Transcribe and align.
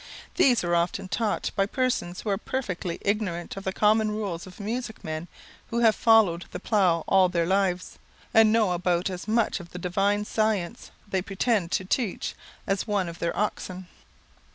These 0.33 0.63
are 0.63 0.73
often 0.73 1.07
taught 1.09 1.51
by 1.55 1.67
persons 1.67 2.21
who 2.21 2.31
are 2.31 2.37
perfectly 2.39 2.97
ignorant 3.01 3.55
of 3.55 3.63
the 3.65 3.71
common 3.71 4.09
rules 4.11 4.47
of 4.47 4.59
music 4.59 5.03
men 5.03 5.27
who 5.67 5.81
have 5.81 5.93
followed 5.95 6.45
the 6.49 6.59
plough 6.59 7.03
all 7.07 7.29
their 7.29 7.45
lives, 7.45 7.99
and 8.33 8.51
know 8.51 8.71
about 8.71 9.11
as 9.11 9.27
much 9.27 9.59
of 9.59 9.69
the 9.69 9.77
divine 9.77 10.25
science 10.25 10.89
they 11.07 11.21
pretend 11.21 11.71
to 11.73 11.85
teach 11.85 12.33
as 12.65 12.87
one 12.87 13.07
of 13.09 13.19
their 13.19 13.37
oxen. 13.37 13.89